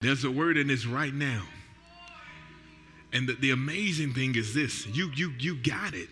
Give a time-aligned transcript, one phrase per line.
[0.00, 1.42] There's a word in this right now.
[3.12, 6.08] And the, the amazing thing is this you, you, you got it.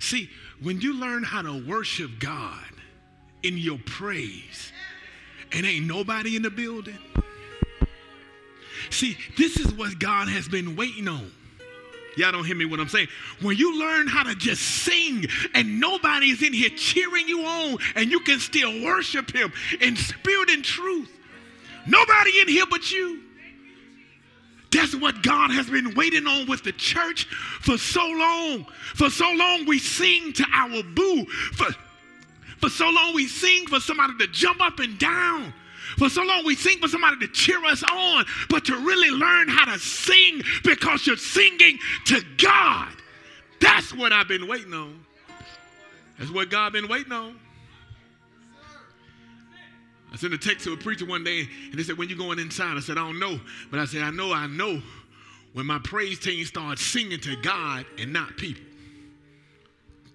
[0.00, 0.28] See,
[0.60, 2.64] when you learn how to worship God
[3.42, 4.72] in your praise,
[5.52, 6.98] and ain't nobody in the building.
[8.90, 11.30] See, this is what God has been waiting on.
[12.16, 13.08] Y'all don't hear me what I'm saying.
[13.40, 18.10] When you learn how to just sing and nobody's in here cheering you on and
[18.10, 21.10] you can still worship him in spirit and truth.
[21.86, 23.20] Nobody in here but you.
[24.70, 27.26] That's what God has been waiting on with the church
[27.60, 28.66] for so long.
[28.94, 31.24] For so long we sing to our boo.
[31.52, 31.66] For,
[32.58, 35.52] for so long we sing for somebody to jump up and down.
[35.96, 39.48] For so long we sing for somebody to cheer us on, but to really learn
[39.48, 42.88] how to sing because you're singing to God.
[43.60, 45.04] That's what I've been waiting on.
[46.18, 47.38] That's what God been waiting on.
[50.14, 52.38] I sent a text to a preacher one day, and they said, When you going
[52.38, 52.76] inside?
[52.76, 53.40] I said, I don't know.
[53.72, 54.80] But I said, I know, I know
[55.54, 58.62] when my praise team starts singing to God and not people.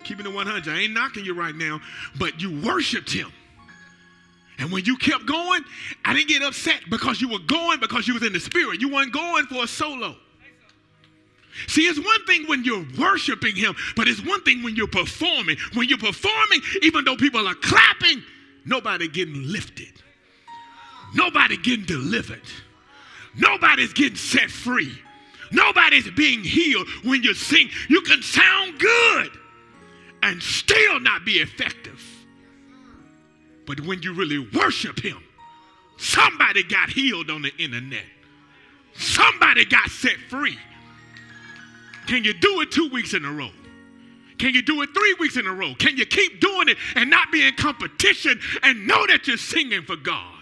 [0.06, 0.70] Keeping the 100.
[0.70, 1.82] I ain't knocking you right now,
[2.18, 3.30] but you worshiped him.
[4.58, 5.66] And when you kept going,
[6.06, 8.80] I didn't get upset because you were going because you was in the spirit.
[8.80, 10.16] You weren't going for a solo.
[11.68, 15.58] See, it's one thing when you're worshiping him, but it's one thing when you're performing.
[15.74, 18.24] When you're performing, even though people are clapping,
[18.70, 19.92] nobody getting lifted.
[21.16, 22.42] Nobody getting delivered.
[23.36, 24.94] Nobody's getting set free.
[25.52, 27.70] Nobody's being healed when you sing.
[27.90, 29.32] You can sound good
[30.22, 32.04] and still not be effective.
[33.66, 35.24] But when you really worship Him,
[35.98, 38.06] somebody got healed on the internet.
[38.94, 40.58] Somebody got set free.
[42.08, 43.52] Can you do it two weeks in a row?
[44.40, 45.76] Can you do it three weeks in a row?
[45.76, 49.84] Can you keep doing it and not be in competition and know that you're singing
[49.84, 50.36] for God?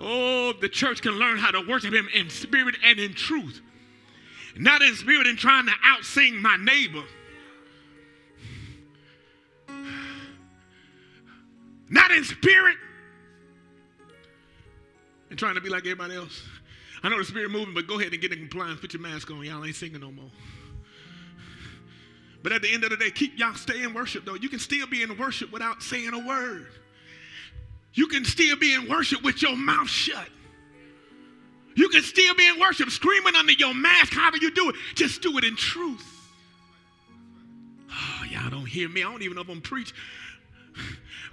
[0.00, 3.60] Oh, the church can learn how to worship Him in spirit and in truth.
[4.56, 7.04] Not in spirit and trying to out sing my neighbor
[11.90, 12.76] not in spirit,
[15.28, 16.42] and trying to be like everybody else.
[17.02, 18.80] I know the spirit moving, but go ahead and get in compliance.
[18.80, 19.44] Put your mask on.
[19.44, 20.30] Y'all ain't singing no more.
[22.42, 24.34] But at the end of the day, keep y'all stay in worship though.
[24.34, 26.68] You can still be in worship without saying a word.
[27.94, 30.28] You can still be in worship with your mouth shut.
[31.74, 34.76] You can still be in worship screaming under your mask, however you do it.
[34.94, 36.06] Just do it in truth.
[37.90, 39.02] Oh, y'all don't hear me.
[39.02, 39.96] I don't even know if I'm preaching.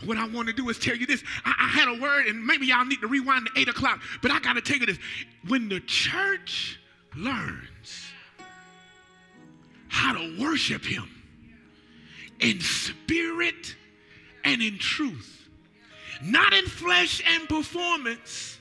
[0.05, 1.23] What I want to do is tell you this.
[1.43, 4.29] I, I, had a word, and maybe y'all need to rewind to 8 o'clock, but
[4.29, 4.99] I got to tell you this.
[5.47, 6.79] When the church
[7.15, 8.07] learns
[9.97, 11.09] how to worship Him
[12.39, 13.75] in spirit
[14.43, 15.49] and in truth,
[16.21, 18.59] not in flesh and performance.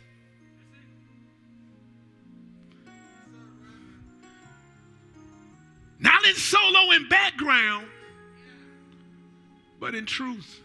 [5.99, 7.87] Not in solo and background,
[9.81, 10.61] but in truth.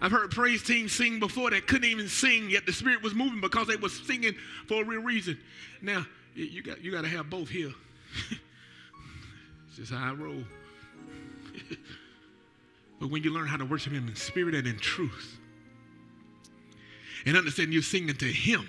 [0.00, 3.40] I've heard praise teams sing before that couldn't even sing, yet the Spirit was moving
[3.40, 4.34] because they were singing
[4.66, 5.38] for a real reason.
[5.80, 6.04] Now,
[6.34, 7.72] you got, you got to have both here.
[9.72, 10.42] it's just how I roll.
[13.00, 15.38] but when you learn how to worship Him in spirit and in truth,
[17.24, 18.68] and understand you're singing to Him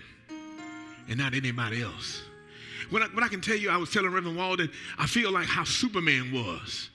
[1.10, 2.22] and not anybody else.
[2.90, 5.66] What I, I can tell you, I was telling Reverend Walden, I feel like how
[5.66, 6.90] Superman was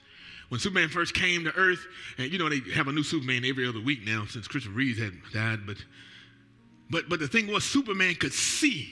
[0.47, 1.85] when Superman first came to Earth,
[2.17, 4.99] and you know they have a new Superman every other week now since Christopher Reeves
[4.99, 5.77] had died, but
[6.89, 8.91] but but the thing was Superman could see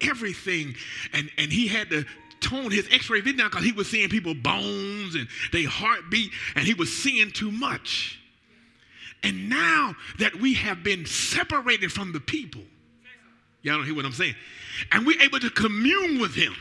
[0.00, 0.74] everything,
[1.12, 2.06] and and he had to
[2.44, 6.66] tone his X-ray vision down because he was seeing people bones and they heartbeat, and
[6.66, 8.20] he was seeing too much.
[9.22, 12.62] And now that we have been separated from the people,
[13.62, 14.34] y'all don't hear what I'm saying,
[14.92, 16.54] and we're able to commune with him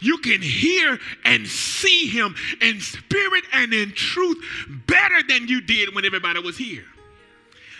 [0.00, 4.36] you can hear and see him in spirit and in truth
[4.86, 6.84] better than you did when everybody was here.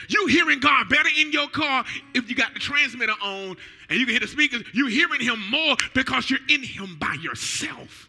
[0.09, 1.85] You hearing God better in your car
[2.15, 3.57] if you got the transmitter on
[3.89, 4.63] and you can hear the speakers.
[4.73, 8.09] You hearing him more because you're in him by yourself.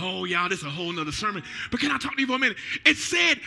[0.00, 1.42] Oh, y'all, this is a whole nother sermon.
[1.70, 2.56] But can I talk to you for a minute?
[2.84, 3.40] It said,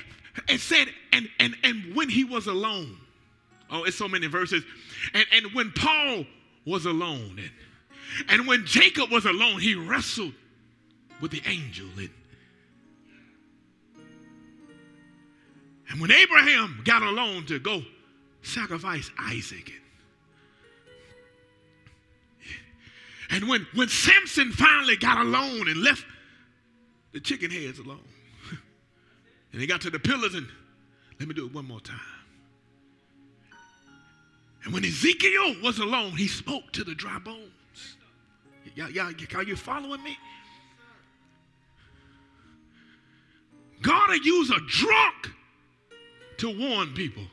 [0.47, 2.97] it said, and and and when he was alone.
[3.69, 4.63] Oh, it's so many verses.
[5.13, 6.25] And and when Paul
[6.65, 7.51] was alone and
[8.29, 10.33] and when Jacob was alone, he wrestled
[11.19, 11.87] with the angel.
[11.97, 12.09] And,
[15.89, 17.81] and when Abraham got alone to go
[18.41, 19.71] sacrifice Isaac.
[23.29, 26.05] And, when, when Samson finally got alone and left
[27.11, 27.99] the chicken heads alone,
[29.51, 30.47] and he got to the pillars and
[31.19, 31.99] let me do it one more time.
[34.63, 37.97] And when Ezekiel was alone, he spoke to the dry bones.
[38.75, 38.89] Y'all,
[39.35, 40.17] are you following me?
[43.81, 45.31] God will use a drunk
[46.37, 47.23] to warn people.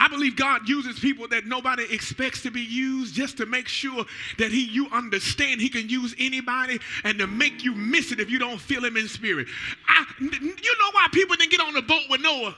[0.00, 4.06] I believe God uses people that nobody expects to be used just to make sure
[4.38, 8.30] that he you understand he can use anybody and to make you miss it if
[8.30, 9.46] you don't feel him in spirit.
[9.86, 12.56] I, you know why people didn't get on the boat with Noah?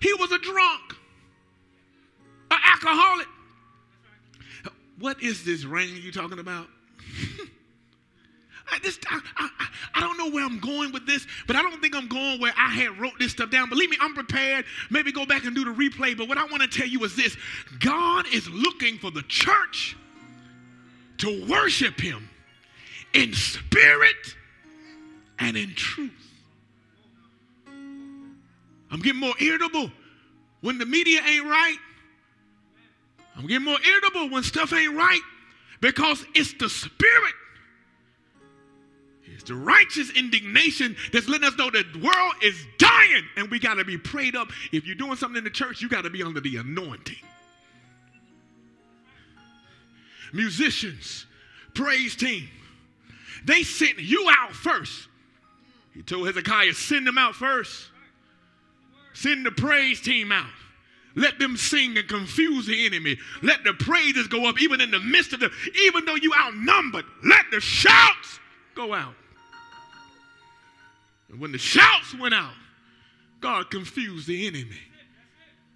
[0.00, 0.94] He was a drunk,
[2.52, 3.26] an alcoholic.
[5.00, 6.68] What is this rain you talking about?
[8.70, 9.50] I, just, I, I,
[9.94, 12.52] I, don't know where I'm going with this, but I don't think I'm going where
[12.56, 13.68] I had wrote this stuff down.
[13.68, 14.64] Believe me, I'm prepared.
[14.90, 16.16] Maybe go back and do the replay.
[16.16, 17.36] But what I want to tell you is this
[17.80, 19.96] God is looking for the church
[21.18, 22.28] to worship Him
[23.12, 24.34] in spirit
[25.38, 26.10] and in truth.
[28.90, 29.90] I'm getting more irritable
[30.60, 31.78] when the media ain't right.
[33.36, 35.20] I'm getting more irritable when stuff ain't right
[35.80, 37.34] because it's the spirit
[39.26, 43.74] it's the righteous indignation that's letting us know the world is dying and we got
[43.74, 44.48] to be prayed up.
[44.72, 47.16] If you're doing something in the church, you got to be under the anointing.
[50.32, 51.26] Musicians,
[51.74, 52.48] praise team,
[53.44, 55.08] they sent you out first.
[55.94, 57.88] He told Hezekiah, send them out first.
[59.14, 60.50] Send the praise team out.
[61.14, 63.16] Let them sing and confuse the enemy.
[63.42, 65.52] Let the praises go up even in the midst of them.
[65.82, 68.40] even though you outnumbered, let the shouts
[68.74, 69.14] go out.
[71.28, 72.54] And when the shouts went out,
[73.40, 74.78] God confused the enemy.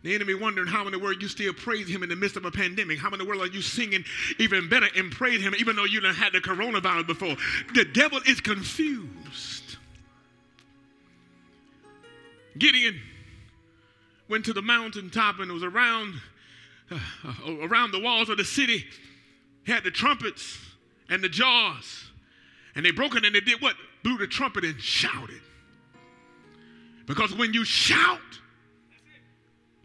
[0.02, 2.44] The enemy wondering how in the world you still praise him in the midst of
[2.44, 2.98] a pandemic.
[2.98, 4.04] How in the world are you singing
[4.38, 7.36] even better and praise him even though you done had the coronavirus before?
[7.74, 9.76] The devil is confused.
[12.56, 13.00] Gideon
[14.28, 16.14] went to the mountaintop and it was around
[16.90, 16.98] uh,
[17.60, 18.84] around the walls of the city.
[19.64, 20.58] He had the trumpets
[21.08, 22.07] and the jars.
[22.78, 23.74] And they broke it and they did what?
[24.04, 25.40] Blew the trumpet and shouted.
[27.06, 28.20] Because when you shout,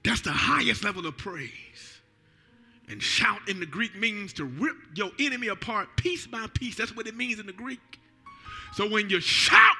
[0.04, 1.50] that's the highest level of praise.
[2.88, 6.76] And shout in the Greek means to rip your enemy apart piece by piece.
[6.76, 8.00] That's what it means in the Greek.
[8.74, 9.76] So when you shout,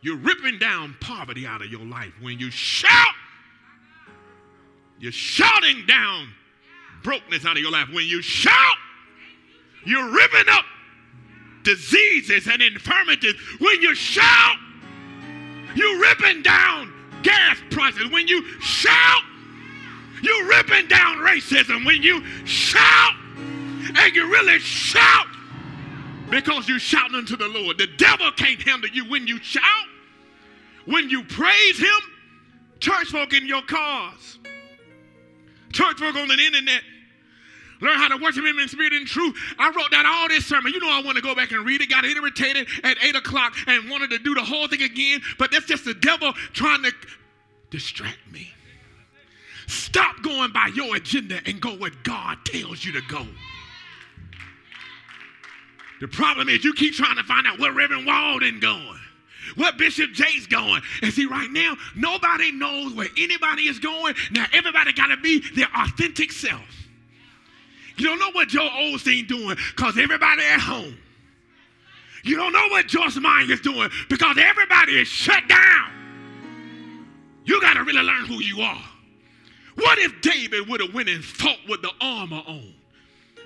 [0.00, 2.12] you're ripping down poverty out of your life.
[2.20, 3.16] When you shout,
[5.00, 6.28] you're shouting down
[7.02, 7.88] brokenness out of your life.
[7.92, 8.76] When you shout,
[9.84, 10.64] you're ripping up
[11.62, 13.34] diseases and infirmities.
[13.58, 14.56] When you shout,
[15.74, 16.92] you're ripping down
[17.22, 18.10] gas prices.
[18.10, 19.22] When you shout,
[20.22, 21.84] you're ripping down racism.
[21.84, 23.14] When you shout,
[23.94, 25.26] and you really shout
[26.30, 27.78] because you're shouting unto the Lord.
[27.78, 29.62] The devil can't handle you when you shout.
[30.86, 32.00] When you praise him,
[32.80, 34.38] church folk in your cars,
[35.72, 36.82] church folk on the internet,
[37.82, 39.34] Learn how to worship him in spirit and truth.
[39.58, 40.72] I wrote down all this sermon.
[40.72, 41.90] You know I want to go back and read it.
[41.90, 45.20] Got irritated at 8 o'clock and wanted to do the whole thing again.
[45.36, 46.92] But that's just the devil trying to
[47.70, 48.48] distract me.
[49.66, 53.26] Stop going by your agenda and go where God tells you to go.
[56.00, 59.00] The problem is you keep trying to find out where Reverend Walden going.
[59.56, 60.82] Where Bishop Jay's going.
[61.02, 64.14] And see, right now, nobody knows where anybody is going.
[64.30, 66.81] Now, everybody got to be their authentic self.
[67.96, 70.96] You don't know what Joel Osteen doing because everybody at home.
[72.24, 75.90] You don't know what Joyce Meyer is doing because everybody is shut down.
[77.44, 78.82] You got to really learn who you are.
[79.74, 82.74] What if David would have went and fought with the armor on?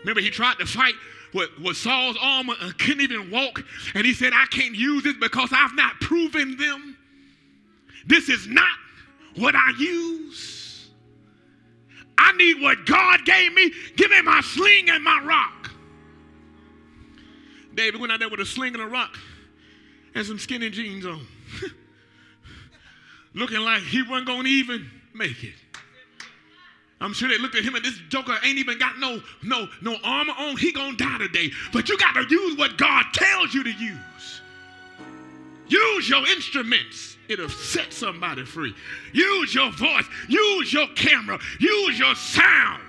[0.01, 0.95] Remember, he tried to fight
[1.33, 3.65] with, with Saul's armor and couldn't even walk.
[3.95, 6.97] And he said, I can't use this because I've not proven them.
[8.07, 8.77] This is not
[9.37, 10.56] what I use.
[12.19, 13.73] I need what God gave me.
[13.97, 15.71] Give me my sling and my rock.
[17.75, 19.17] David went out there with a sling and a rock
[20.15, 21.27] and some skinny jeans on.
[23.35, 25.55] Looking like he wasn't going to even make it.
[27.01, 29.97] I'm sure they looked at him and this joker ain't even got no no no
[30.03, 30.57] armor on.
[30.57, 31.51] He gonna die today.
[31.71, 34.41] But you got to use what God tells you to use.
[35.69, 38.75] Use your instruments it'll set somebody free.
[39.13, 42.83] Use your voice, use your camera, use your sound,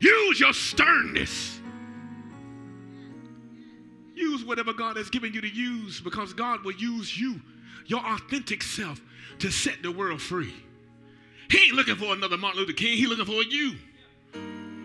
[0.00, 1.60] use your sternness.
[4.14, 7.40] Use whatever God has given you to use because God will use you,
[7.86, 9.00] your authentic self,
[9.40, 10.54] to set the world free.
[11.50, 13.74] He ain't looking for another Martin Luther King, he's looking for you.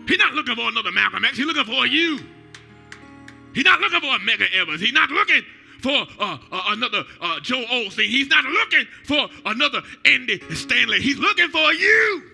[0.08, 2.18] He's not looking for another Malcolm X, he's looking for you.
[3.54, 4.80] He's not looking for a Medgar Evers.
[4.80, 5.42] He's not looking
[5.80, 8.08] for uh, uh, another uh, Joel Osteen.
[8.08, 11.00] He's not looking for another Andy Stanley.
[11.00, 12.24] He's looking for you.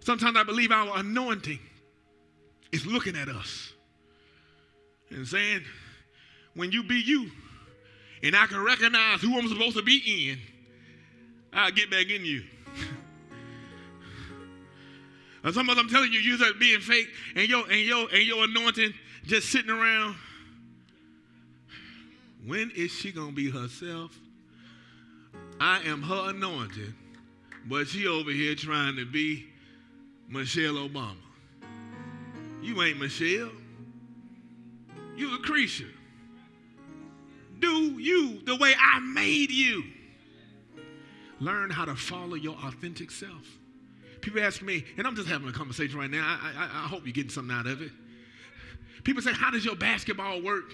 [0.00, 1.58] Sometimes I believe our anointing
[2.72, 3.72] is looking at us
[5.10, 5.62] and saying,
[6.54, 7.30] when you be you,
[8.22, 10.38] and I can recognize who I'm supposed to be in,
[11.52, 12.42] I'll get back in you.
[15.44, 18.44] and some of them telling you you're being fake and your and your and your
[18.44, 20.16] anointing just sitting around.
[22.46, 24.16] When is she gonna be herself?
[25.60, 26.94] I am her anointed,
[27.66, 29.46] but she over here trying to be
[30.28, 31.16] Michelle Obama.
[32.62, 33.50] You ain't Michelle.
[35.16, 35.84] You a Lucretia.
[37.58, 39.82] Do you the way I made you.
[41.40, 43.58] Learn how to follow your authentic self.
[44.20, 46.38] People ask me, and I'm just having a conversation right now.
[46.42, 47.90] I, I, I hope you're getting something out of it.
[49.04, 50.72] People say, How does your basketball work?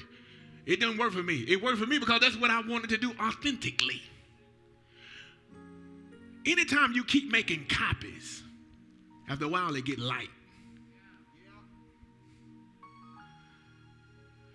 [0.64, 1.44] It doesn't work for me.
[1.48, 4.00] It worked for me because that's what I wanted to do authentically.
[6.46, 8.42] Anytime you keep making copies,
[9.28, 10.28] after a while they get light.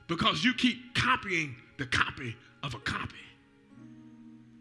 [0.07, 3.15] Because you keep copying the copy of a copy.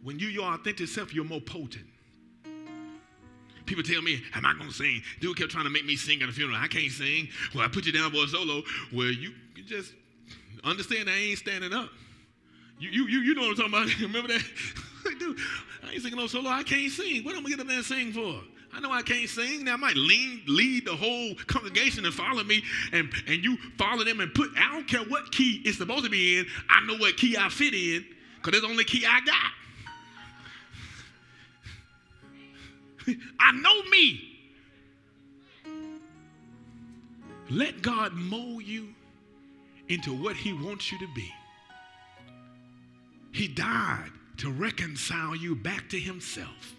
[0.03, 1.87] When you your authentic self, you're more potent.
[3.67, 5.03] People tell me, am I to sing?
[5.21, 6.57] Dude kept trying to make me sing at a funeral.
[6.61, 7.29] I can't sing.
[7.55, 8.63] Well, I put you down for a solo.
[8.93, 9.93] Well, you, you just
[10.65, 11.91] understand I ain't standing up.
[12.79, 14.01] You, you, you, you know what I'm talking about.
[14.01, 14.45] Remember that?
[15.19, 15.39] Dude,
[15.87, 16.51] I ain't singing no solo.
[16.51, 17.25] I can't sing.
[17.25, 18.41] What am I going to get up there and sing for?
[18.77, 19.65] I know I can't sing.
[19.65, 24.05] Now I might lean, lead the whole congregation and follow me, and, and you follow
[24.05, 26.47] them and put, I don't care what key it's supposed to be in.
[26.69, 28.05] I know what key I fit in,
[28.37, 29.53] because it's the only key I got.
[33.41, 34.21] I know me.
[37.49, 38.89] Let God mold you
[39.89, 41.33] into what He wants you to be.
[43.33, 46.75] He died to reconcile you back to Himself.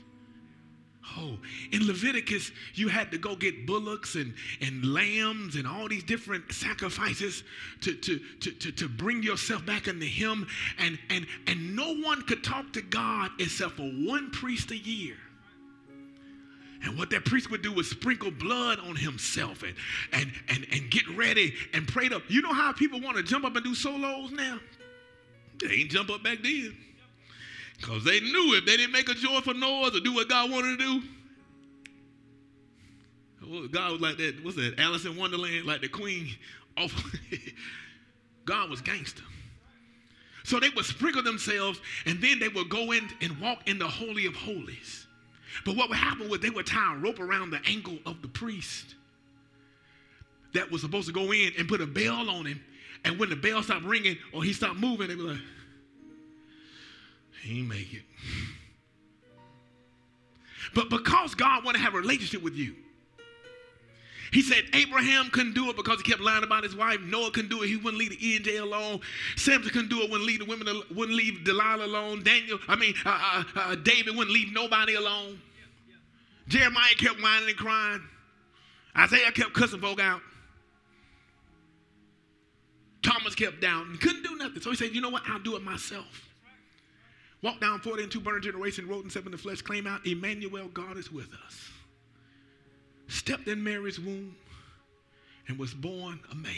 [1.15, 1.37] Oh,
[1.71, 6.51] in Leviticus, you had to go get bullocks and, and lambs and all these different
[6.51, 7.43] sacrifices
[7.81, 10.47] to, to, to, to, to bring yourself back into Him.
[10.77, 15.15] And, and, and no one could talk to God except for one priest a year.
[16.83, 19.73] And what that priest would do was sprinkle blood on himself and,
[20.11, 22.21] and, and, and get ready and pray up.
[22.29, 24.59] You know how people want to jump up and do solos now?
[25.59, 26.75] They ain't jump up back then.
[27.77, 30.79] Because they knew if they didn't make a joyful noise or do what God wanted
[30.79, 31.01] to
[33.41, 34.43] do, God was like that.
[34.43, 34.75] What's that?
[34.77, 36.29] Alice in Wonderland, like the queen.
[38.45, 39.23] God was gangster.
[40.43, 43.87] So they would sprinkle themselves and then they would go in and walk in the
[43.87, 45.06] Holy of Holies.
[45.65, 48.27] But what would happen was they would tie a rope around the ankle of the
[48.27, 48.95] priest
[50.53, 52.61] that was supposed to go in and put a bell on him.
[53.05, 55.41] And when the bell stopped ringing or he stopped moving, they were like,
[57.43, 58.03] he make it.
[60.73, 62.75] But because God wanted to have a relationship with you,
[64.31, 66.99] he said Abraham couldn't do it because he kept lying about his wife.
[67.01, 67.67] Noah couldn't do it.
[67.67, 68.99] He wouldn't leave the E&J alone.
[69.37, 70.09] Samson couldn't do it.
[70.11, 70.81] Wouldn't leave the women.
[70.93, 72.23] Wouldn't leave Delilah alone.
[72.23, 72.59] Daniel.
[72.67, 75.39] I mean, uh, uh, uh, David wouldn't leave nobody alone.
[76.47, 78.01] Jeremiah kept whining and crying.
[78.97, 80.21] Isaiah kept cussing folk out.
[83.03, 83.97] Thomas kept down.
[84.01, 84.61] Couldn't do nothing.
[84.61, 85.23] So he said, you know what?
[85.27, 86.27] I'll do it myself.
[87.41, 90.05] Walked down 40 and two burner generation, wrote and seven in the flesh, claim out,
[90.07, 91.69] Emmanuel, God is with us.
[93.07, 94.35] Stepped in Mary's womb
[95.47, 96.51] and was born a man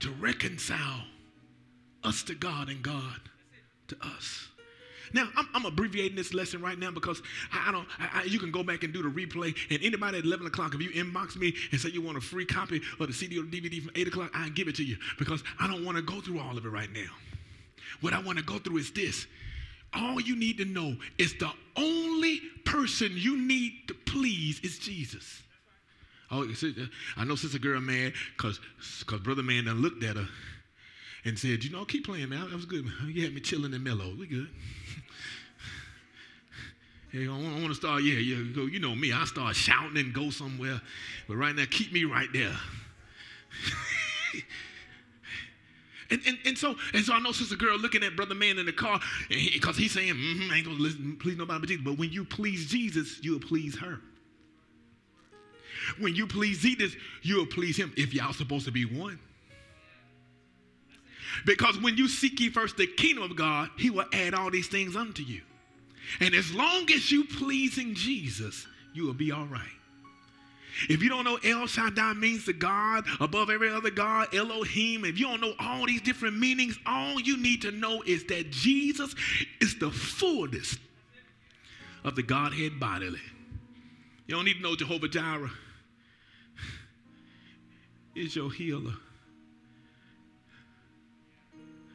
[0.00, 1.04] to reconcile
[2.04, 3.20] us to God and God
[3.88, 4.48] to us.
[5.12, 7.22] Now, I'm, I'm, abbreviating this lesson right now because
[7.52, 9.56] I, I don't, I, I, you can go back and do the replay.
[9.70, 12.44] And anybody at 11 o'clock, if you inbox me and say you want a free
[12.44, 14.96] copy of the CD or the DVD from 8 o'clock, I give it to you
[15.18, 17.10] because I don't want to go through all of it right now.
[18.00, 19.26] What I want to go through is this.
[19.94, 25.42] All you need to know is the only person you need to please is Jesus.
[26.30, 26.46] Oh,
[27.16, 28.60] I know sister girl mad because
[29.00, 30.28] because brother man done looked at her
[31.24, 32.50] and said, you know, keep playing man.
[32.50, 32.86] That was good.
[33.06, 34.14] You had me chilling and mellow.
[34.18, 34.48] We good.
[37.10, 40.12] Hey, I want to start, yeah, yeah, go, you know me, I start shouting and
[40.12, 40.80] go somewhere.
[41.26, 42.54] But right now, keep me right there.
[46.10, 48.66] and, and, and so and so I know sister girl looking at brother man in
[48.66, 51.84] the car because he, he's saying, mm-hmm, I ain't gonna listen, please nobody but Jesus.
[51.84, 54.00] But when you please Jesus, you'll please her.
[55.98, 59.18] When you please Jesus, you'll please him if y'all supposed to be one.
[61.44, 64.68] Because when you seek ye first the kingdom of God, he will add all these
[64.68, 65.40] things unto you.
[66.20, 69.68] And as long as you pleasing Jesus, you will be all right.
[70.88, 75.18] If you don't know El Shaddai means the God above every other God, Elohim, if
[75.18, 79.14] you don't know all these different meanings, all you need to know is that Jesus
[79.60, 80.78] is the fullness
[82.04, 83.20] of the Godhead bodily.
[84.26, 85.50] You don't need to know Jehovah Jireh
[88.14, 88.94] is your healer.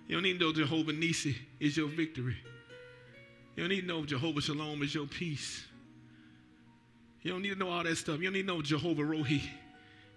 [0.08, 2.38] You don't need to know Jehovah Nissi is your victory.
[3.56, 5.66] You don't need to know Jehovah Shalom is your peace.
[7.22, 8.18] You don't need to know all that stuff.
[8.18, 9.42] You don't need to know Jehovah Rohi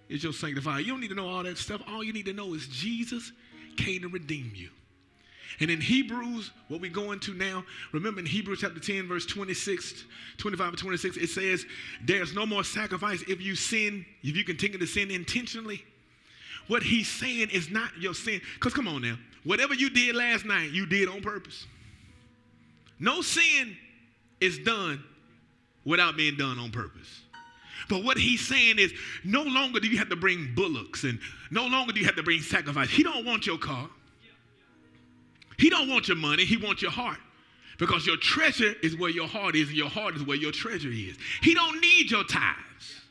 [0.09, 0.81] is your sanctifier.
[0.81, 1.83] You don't need to know all that stuff.
[1.89, 3.33] All you need to know is Jesus
[3.77, 4.71] came to redeem you.
[5.61, 10.05] And in Hebrews, what we go into now, remember in Hebrews chapter 10, verse 26,
[10.37, 11.65] 25 and 26, it says,
[12.05, 15.83] There's no more sacrifice if you sin, if you continue to sin intentionally.
[16.69, 18.41] What he's saying is not your sin.
[18.55, 21.67] Because come on now, whatever you did last night, you did on purpose.
[22.99, 23.77] No sin
[24.41, 25.03] is done
[25.85, 27.23] without being done on purpose.
[27.89, 28.93] But what he's saying is
[29.23, 31.21] no longer do you have to bring bullocks and
[31.51, 32.91] no longer do you have to bring sacrifice.
[32.91, 33.89] He don't want your car.
[35.59, 37.19] He don't want your money, he wants your heart.
[37.79, 40.91] Because your treasure is where your heart is, and your heart is where your treasure
[40.91, 41.17] is.
[41.43, 43.03] He don't need your tithes.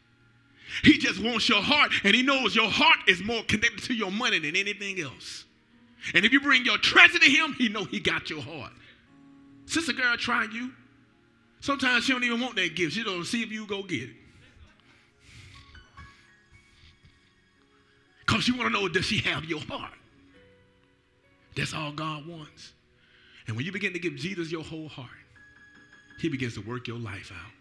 [0.84, 4.12] He just wants your heart, and he knows your heart is more connected to your
[4.12, 5.46] money than anything else.
[6.14, 8.72] And if you bring your treasure to him, he know he got your heart.
[9.66, 10.72] Sister girl, try you.
[11.62, 12.94] Sometimes she don't even want that gift.
[12.94, 14.16] She don't see if you go get it.
[18.26, 19.94] Because she want to know, does she have your heart?
[21.56, 22.74] That's all God wants.
[23.48, 25.10] And when you begin to give Jesus your whole heart,
[26.20, 27.52] he begins to work your life out.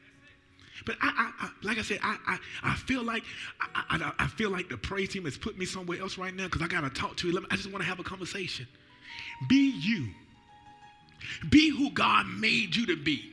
[0.85, 1.09] But I,
[1.41, 3.23] I, I like I said, I, I, I feel like
[3.61, 6.63] I, I, feel like the praise team has put me somewhere else right now because
[6.63, 7.47] I got to talk to you.
[7.51, 8.67] I just want to have a conversation.
[9.49, 10.09] Be you.
[11.49, 13.33] Be who God made you to be.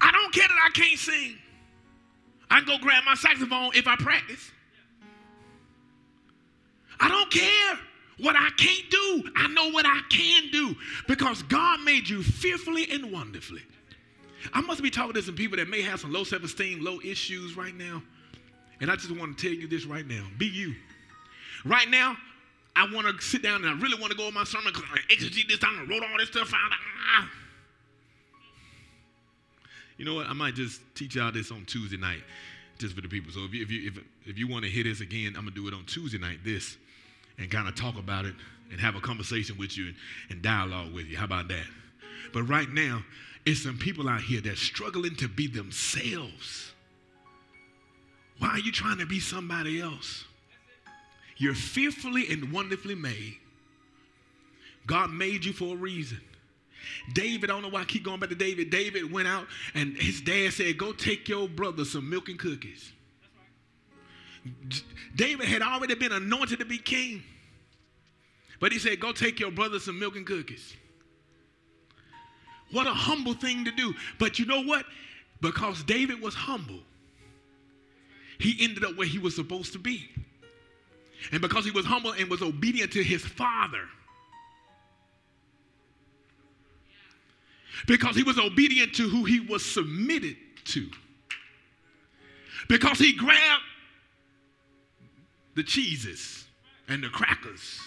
[0.00, 1.36] I don't care that I can't sing.
[2.50, 4.50] I can go grab my saxophone if I practice.
[7.00, 7.78] I don't care
[8.18, 9.30] what I can't do.
[9.36, 10.76] I know what I can do
[11.08, 13.62] because God made you fearfully and wonderfully.
[14.52, 17.00] I must be talking to some people that may have some low self esteem, low
[17.04, 18.02] issues right now.
[18.80, 20.74] And I just want to tell you this right now be you.
[21.64, 22.16] Right now,
[22.74, 24.84] I want to sit down and I really want to go on my sermon because
[24.92, 26.72] I exegete this time and wrote all this stuff out.
[27.18, 27.30] Ah.
[29.96, 30.26] You know what?
[30.26, 32.22] I might just teach y'all this on Tuesday night
[32.78, 33.32] just for the people.
[33.32, 35.54] So if you, if you, if, if you want to hear this again, I'm going
[35.54, 36.76] to do it on Tuesday night, this
[37.38, 38.34] and kind of talk about it
[38.70, 39.94] and have a conversation with you and,
[40.30, 41.16] and dialogue with you.
[41.16, 41.64] How about that?
[42.32, 43.02] But right now,
[43.46, 46.72] it's some people out here that's struggling to be themselves.
[48.38, 50.24] Why are you trying to be somebody else?
[51.36, 53.36] You're fearfully and wonderfully made.
[54.86, 56.20] God made you for a reason.
[57.12, 58.70] David, I don't know why I keep going back to David.
[58.70, 62.92] David went out and his dad said, Go take your brother some milk and cookies.
[65.14, 67.22] David had already been anointed to be king.
[68.60, 70.76] But he said, Go take your brother some milk and cookies.
[72.72, 73.94] What a humble thing to do.
[74.18, 74.84] But you know what?
[75.40, 76.80] Because David was humble,
[78.38, 80.08] he ended up where he was supposed to be.
[81.32, 83.88] And because he was humble and was obedient to his father,
[87.86, 90.88] because he was obedient to who he was submitted to,
[92.68, 93.62] because he grabbed
[95.54, 96.44] the cheeses
[96.88, 97.80] and the crackers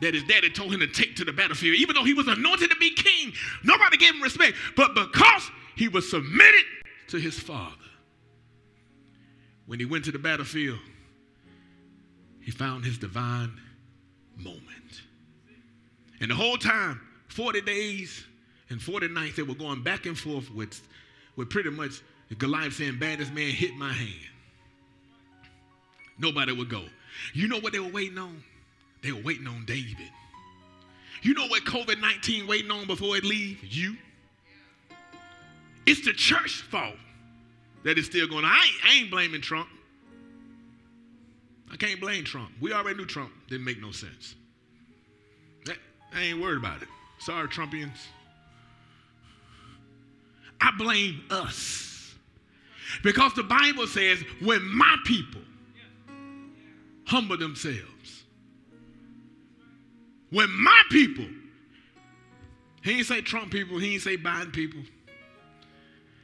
[0.00, 1.76] that his daddy told him to take to the battlefield.
[1.76, 3.07] Even though he was anointed to be king,
[3.64, 4.56] nobody gave him respect.
[4.76, 6.64] But because he was submitted
[7.08, 7.74] to his father,
[9.66, 10.78] when he went to the battlefield,
[12.40, 13.52] he found his divine
[14.36, 15.02] moment.
[16.20, 18.24] And the whole time, 40 days
[18.70, 20.80] and 40 nights, they were going back and forth with,
[21.36, 22.02] with pretty much
[22.36, 24.26] Goliath saying, Baddest man hit my hand.
[26.18, 26.84] Nobody would go.
[27.32, 28.42] You know what they were waiting on?
[29.02, 30.10] They were waiting on David.
[31.22, 33.60] You know what COVID 19 waiting on before it leaves?
[33.62, 33.96] You.
[35.86, 36.96] It's the church fault
[37.84, 38.50] that is still going on.
[38.50, 39.68] I ain't, I ain't blaming Trump.
[41.70, 42.50] I can't blame Trump.
[42.60, 44.34] We already knew Trump didn't make no sense.
[45.66, 45.76] That,
[46.14, 46.88] I ain't worried about it.
[47.18, 48.06] Sorry, Trumpians.
[50.60, 52.14] I blame us.
[53.02, 55.42] Because the Bible says, when my people
[57.06, 58.17] humble themselves.
[60.30, 61.26] When my people,
[62.82, 64.80] he ain't say Trump people, he ain't say Biden people,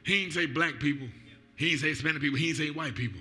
[0.04, 1.08] he ain't say black people,
[1.56, 3.20] he ain't say Hispanic people, he ain't say white people.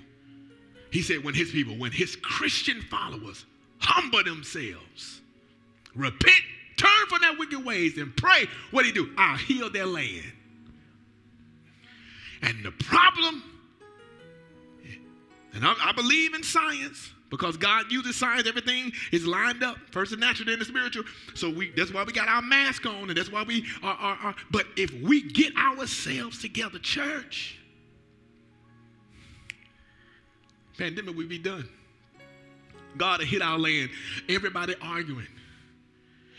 [0.90, 3.46] He said when his people, when his Christian followers
[3.78, 5.20] humble themselves,
[5.94, 6.40] repent,
[6.76, 9.10] turn from their wicked ways, and pray, what do he do?
[9.18, 10.32] I'll heal their land.
[12.42, 13.42] And the problem,
[15.52, 19.76] and I, I believe in science, because God uses science, everything is lined up.
[19.90, 21.02] First the natural, then the spiritual.
[21.34, 24.18] So we that's why we got our mask on, and that's why we are, are,
[24.22, 24.34] are.
[24.52, 27.58] But if we get ourselves together, church,
[30.78, 31.68] pandemic would be done.
[32.96, 33.90] God had hit our land.
[34.28, 35.26] Everybody arguing.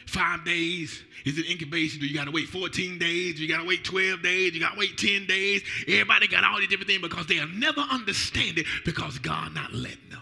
[0.08, 2.00] Five days is it incubation?
[2.00, 3.36] Do you got to wait 14 days?
[3.36, 4.54] Do you got to wait 12 days?
[4.54, 5.64] You got to wait 10 days?
[5.88, 10.10] Everybody got all these different things because they'll never understand it because God not letting
[10.10, 10.22] them.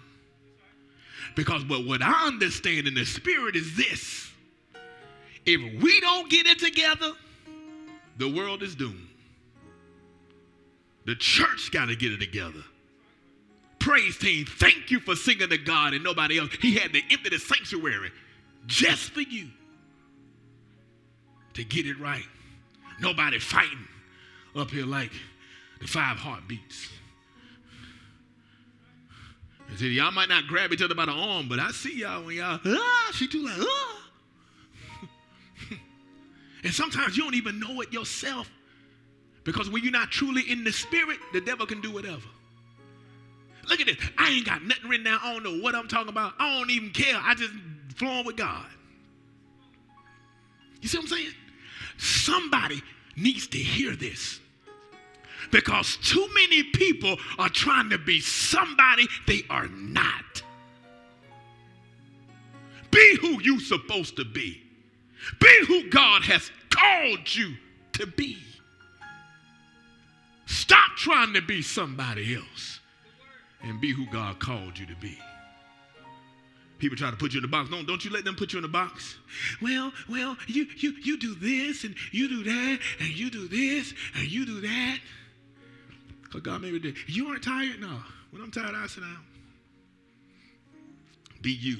[1.35, 4.31] Because but what I understand in the spirit is this.
[5.45, 7.11] If we don't get it together,
[8.17, 9.07] the world is doomed.
[11.05, 12.63] The church got to get it together.
[13.79, 16.49] Praise team, thank you for singing to God and nobody else.
[16.61, 18.11] He had to empty the sanctuary
[18.65, 19.49] just for you
[21.55, 22.23] to get it right.
[23.01, 23.85] Nobody fighting
[24.55, 25.11] up here like
[25.81, 26.87] the five heartbeats.
[29.79, 32.59] Y'all might not grab each other by the arm, but I see y'all when y'all,
[32.65, 34.09] ah, she too like, ah.
[36.63, 38.49] and sometimes you don't even know it yourself.
[39.43, 42.21] Because when you're not truly in the spirit, the devil can do whatever.
[43.69, 43.97] Look at this.
[44.17, 45.19] I ain't got nothing written down.
[45.21, 46.33] I don't know what I'm talking about.
[46.39, 47.17] I don't even care.
[47.21, 47.53] I just
[47.95, 48.65] flowing with God.
[50.81, 51.33] You see what I'm saying?
[51.97, 52.81] Somebody
[53.15, 54.39] needs to hear this.
[55.51, 60.43] Because too many people are trying to be somebody they are not.
[62.91, 64.61] Be who you're supposed to be.
[65.39, 67.55] Be who God has called you
[67.93, 68.37] to be.
[70.45, 72.79] Stop trying to be somebody else
[73.63, 75.17] and be who God called you to be.
[76.77, 77.69] People try to put you in the box.
[77.69, 79.15] Don't, don't you let them put you in the box.
[79.61, 83.93] Well, well, you, you, you do this and you do that and you do this
[84.15, 84.99] and you do that.
[86.41, 87.79] God made me do You aren't tired?
[87.79, 87.99] No.
[88.31, 89.19] When I'm tired, I sit down.
[91.41, 91.77] Be you.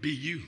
[0.00, 0.42] Be you.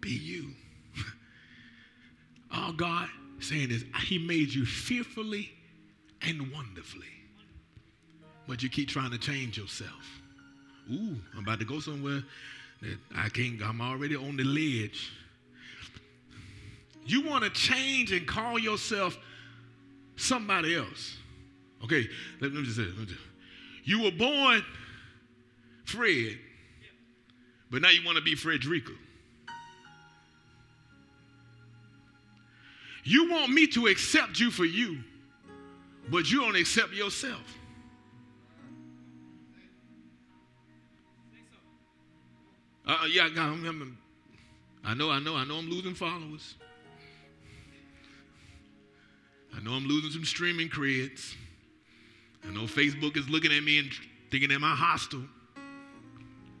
[0.00, 0.50] Be you.
[2.54, 3.08] All God
[3.40, 5.50] saying is, He made you fearfully
[6.20, 7.06] and wonderfully.
[8.46, 10.20] But you keep trying to change yourself.
[10.92, 12.22] Ooh, I'm about to go somewhere
[12.82, 15.12] that I can't, I'm already on the ledge.
[17.06, 19.16] You want to change and call yourself
[20.22, 21.16] somebody else.
[21.84, 22.06] Okay,
[22.40, 23.08] let, me just say, it.
[23.84, 24.64] You were born
[25.84, 26.38] Fred,
[27.70, 28.92] but now you want to be Frederica.
[33.04, 34.98] You want me to accept you for you,
[36.08, 37.42] but you don't accept yourself.
[42.86, 43.98] Uh, yeah, I, I'm,
[44.84, 46.54] I know, I know, I know I'm losing followers.
[49.62, 51.34] I know I'm losing some streaming creds.
[52.44, 53.90] I know Facebook is looking at me and
[54.30, 55.22] thinking, am I hostile?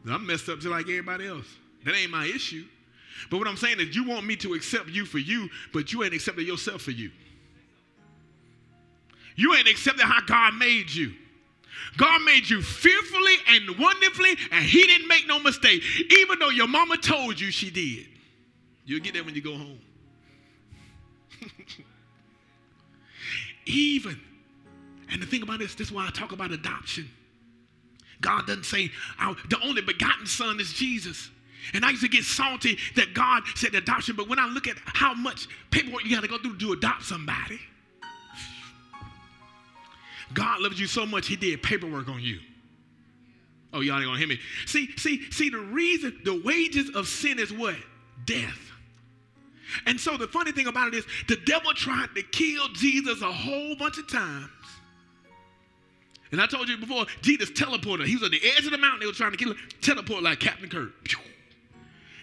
[0.08, 1.46] I'm messed up just like everybody else.
[1.84, 2.64] That ain't my issue.
[3.28, 6.04] But what I'm saying is, you want me to accept you for you, but you
[6.04, 7.10] ain't accepted yourself for you.
[9.34, 11.12] You ain't accepted how God made you.
[11.96, 15.82] God made you fearfully and wonderfully, and He didn't make no mistake,
[16.20, 18.06] even though your mama told you she did.
[18.84, 19.80] You'll get that when you go home.
[23.66, 24.20] Even.
[25.10, 27.08] And the thing about this, this is why I talk about adoption.
[28.20, 28.90] God doesn't say,
[29.48, 31.30] the only begotten son is Jesus.
[31.74, 34.76] And I used to get salty that God said adoption, but when I look at
[34.84, 37.60] how much paperwork you got to go through to adopt somebody,
[40.34, 42.38] God loves you so much, He did paperwork on you.
[43.72, 44.38] Oh, y'all ain't gonna hear me.
[44.66, 47.76] See, see, see, the reason, the wages of sin is what?
[48.26, 48.71] Death.
[49.86, 53.32] And so the funny thing about it is, the devil tried to kill Jesus a
[53.32, 54.48] whole bunch of times.
[56.32, 58.06] And I told you before, Jesus teleported.
[58.06, 59.00] He was on the edge of the mountain.
[59.00, 59.58] They were trying to kill him.
[59.82, 60.92] Teleport like Captain Kirk.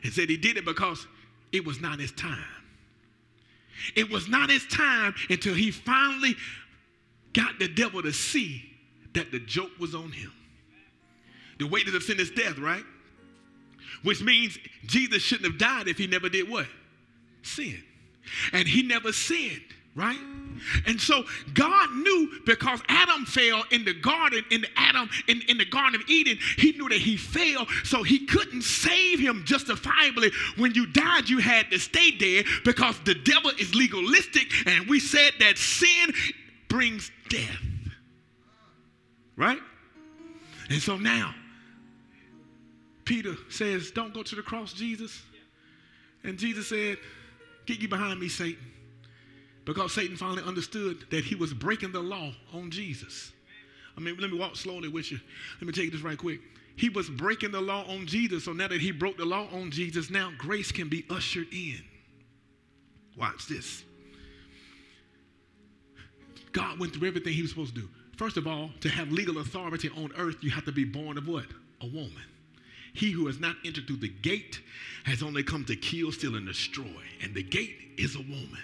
[0.03, 1.05] And said he did it because
[1.51, 2.43] it was not his time.
[3.95, 6.35] It was not his time until he finally
[7.33, 8.63] got the devil to see
[9.13, 10.31] that the joke was on him.
[11.59, 12.83] The wages of the sin is death, right?
[14.03, 16.67] Which means Jesus shouldn't have died if he never did what?
[17.41, 17.81] Sin.
[18.53, 19.61] And he never sinned,
[19.95, 20.19] right?
[20.85, 21.23] And so
[21.53, 25.99] God knew because Adam fell in the garden, in the Adam, in, in the Garden
[25.99, 30.31] of Eden, he knew that he failed, so he couldn't save him justifiably.
[30.57, 34.99] When you died, you had to stay dead because the devil is legalistic, and we
[34.99, 36.13] said that sin
[36.67, 37.59] brings death.
[39.35, 39.59] Right?
[40.69, 41.33] And so now,
[43.05, 45.21] Peter says, Don't go to the cross, Jesus.
[46.23, 46.97] And Jesus said,
[47.69, 48.65] Get you behind me, Satan.
[49.63, 53.31] Because Satan finally understood that he was breaking the law on Jesus.
[53.95, 55.19] I mean, let me walk slowly with you.
[55.61, 56.39] Let me take this right quick.
[56.75, 58.45] He was breaking the law on Jesus.
[58.45, 61.83] So now that he broke the law on Jesus, now grace can be ushered in.
[63.15, 63.83] Watch this.
[66.51, 69.37] God went through everything he was supposed to do First of all, to have legal
[69.37, 71.45] authority on earth, you have to be born of what?
[71.81, 72.25] A woman.
[72.93, 74.61] He who has not entered through the gate
[75.05, 77.03] has only come to kill, steal, and destroy.
[77.21, 78.59] And the gate is a woman.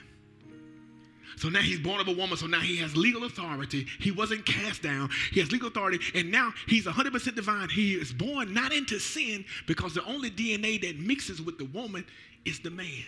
[1.38, 3.86] So now he's born of a woman, so now he has legal authority.
[4.00, 5.10] He wasn't cast down.
[5.32, 7.70] He has legal authority, and now he's 100% divine.
[7.70, 12.06] He is born not into sin because the only DNA that mixes with the woman
[12.46, 13.04] is the man.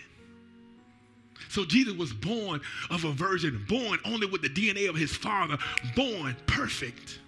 [1.49, 5.57] So Jesus was born of a virgin, born only with the DNA of his father,
[5.95, 7.19] born perfect.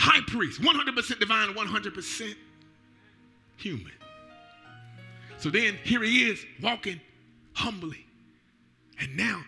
[0.00, 2.34] High priest, 100% divine, 100%
[3.58, 3.92] human.
[5.36, 6.98] So then here he is walking
[7.52, 8.06] humbly
[8.98, 9.42] and now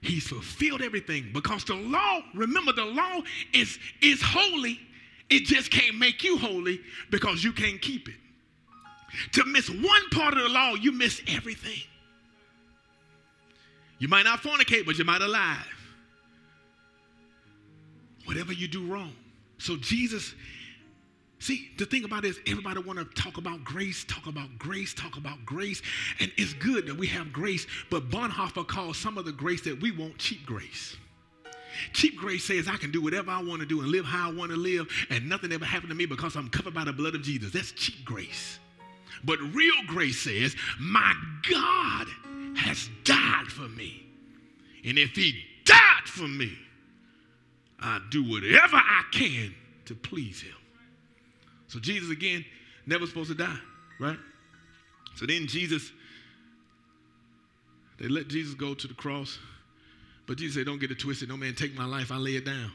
[0.00, 3.20] he's fulfilled everything because the law, remember, the law
[3.52, 4.80] is, is holy.
[5.28, 8.14] It just can't make you holy because you can't keep it.
[9.32, 11.82] To miss one part of the law, you miss everything.
[13.98, 15.66] You might not fornicate, but you might alive.
[18.24, 19.12] Whatever you do wrong.
[19.62, 20.34] So Jesus
[21.42, 24.94] See, the thing about it is everybody want to talk about grace, talk about grace,
[24.94, 25.82] talk about grace.
[26.20, 29.80] And it's good that we have grace, but Bonhoeffer calls some of the grace that
[29.80, 30.96] we want cheap grace.
[31.94, 34.32] Cheap grace says I can do whatever I want to do and live how I
[34.32, 37.16] want to live, and nothing ever happened to me because I'm covered by the blood
[37.16, 37.50] of Jesus.
[37.50, 38.60] That's cheap grace.
[39.24, 41.12] But real grace says, My
[41.50, 42.06] God
[42.56, 44.06] has died for me.
[44.84, 46.56] And if He died for me,
[47.82, 49.54] I do whatever I can
[49.86, 50.54] to please Him.
[51.68, 52.44] So Jesus, again,
[52.86, 53.58] never supposed to die,
[53.98, 54.18] right?
[55.16, 55.90] So then Jesus,
[57.98, 59.38] they let Jesus go to the cross.
[60.26, 61.28] But Jesus said, Don't get it twisted.
[61.28, 62.12] No man take my life.
[62.12, 62.70] I lay it down.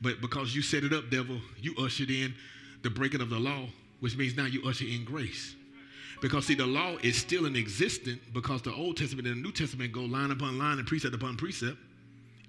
[0.00, 2.34] But because you set it up, devil, you ushered in
[2.82, 3.66] the breaking of the law,
[4.00, 5.54] which means now you usher in grace.
[6.20, 9.52] Because see, the law is still in existence because the Old Testament and the New
[9.52, 11.76] Testament go line upon line and precept upon precept.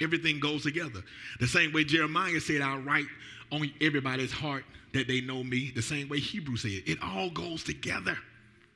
[0.01, 1.01] Everything goes together.
[1.39, 3.07] The same way Jeremiah said, I'll write
[3.51, 6.83] on everybody's heart that they know me, the same way Hebrew said.
[6.85, 8.17] It all goes together,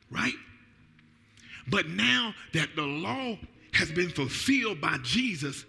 [0.09, 0.33] right?
[1.67, 3.37] But now that the law
[3.73, 5.65] has been fulfilled by Jesus,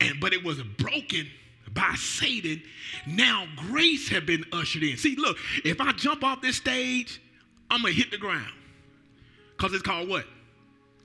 [0.00, 1.26] and but it was broken
[1.72, 2.62] by Satan,
[3.06, 4.96] now grace have been ushered in.
[4.96, 7.20] See, look, if I jump off this stage,
[7.70, 8.52] I'm gonna hit the ground.
[9.56, 10.24] Because it's called what?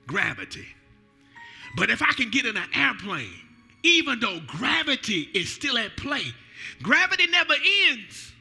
[0.06, 0.66] Gravity.
[1.76, 3.43] But if I can get in an airplane,
[3.84, 6.24] even though gravity is still at play,
[6.82, 7.54] gravity never
[7.90, 8.32] ends.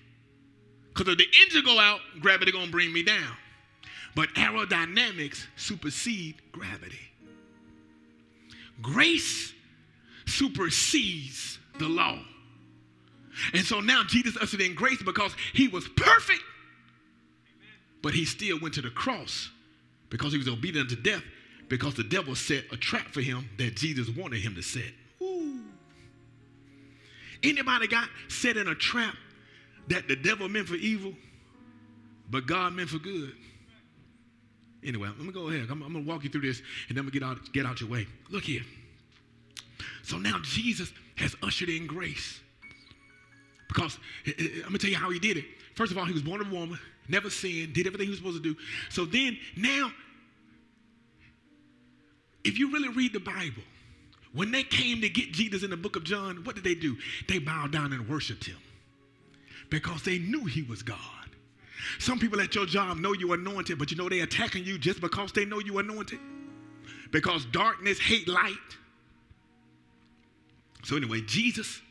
[0.88, 3.36] Because if the engine go out, gravity gonna bring me down.
[4.16, 7.00] But aerodynamics supersede gravity.
[8.82, 9.54] Grace
[10.26, 12.20] supersedes the law.
[13.54, 16.44] And so now Jesus ushered in grace because he was perfect,
[18.02, 19.50] but he still went to the cross
[20.10, 21.24] because he was obedient to death
[21.68, 24.92] because the devil set a trap for him that Jesus wanted him to set.
[27.44, 29.16] Anybody got set in a trap
[29.90, 31.14] that the devil meant for evil,
[32.30, 33.34] but God meant for good.
[34.84, 35.68] Anyway, let me go ahead.
[35.70, 37.80] I'm, I'm going to walk you through this and then we get out, get out
[37.80, 38.08] your way.
[38.30, 38.64] Look here.
[40.04, 42.40] So now Jesus has ushered in grace.
[43.68, 45.46] Because eh, eh, eh, I'm going to tell you how he did it.
[45.76, 46.78] First of all, he was born of a woman,
[47.08, 48.60] never sinned, did everything he was supposed to do.
[48.90, 49.92] So then, now,
[52.44, 53.64] if you really read the Bible,
[54.34, 56.98] when they came to get Jesus in the book of John, what did they do?
[57.28, 58.58] They bowed down and worshiped him
[59.70, 60.98] because they knew he was God.
[62.00, 64.78] Some people at your job know you are anointed, but you know they're attacking you
[64.78, 66.20] just because they know you are anointed.
[67.12, 68.58] Because darkness hate light.
[70.84, 71.82] So anyway, Jesus,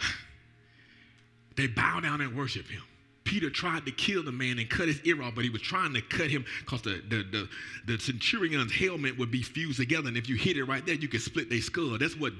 [1.56, 2.82] they bow down and worship him.
[3.24, 5.92] Peter tried to kill the man and cut his ear off, but he was trying
[5.94, 7.48] to cut him because the, the, the,
[7.86, 10.08] the centurion's helmet would be fused together.
[10.08, 11.98] And if you hit it right there, you could split their skull.
[11.98, 12.32] That's what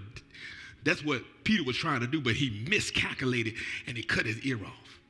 [0.82, 3.54] that's what Peter was trying to do, but he miscalculated
[3.86, 5.00] and he cut his ear off.